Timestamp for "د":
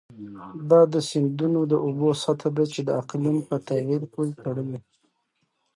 0.93-0.95, 1.71-1.73, 2.83-2.89